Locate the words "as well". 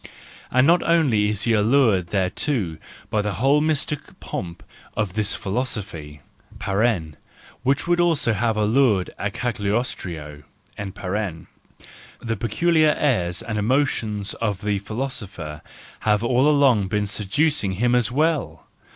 17.93-18.65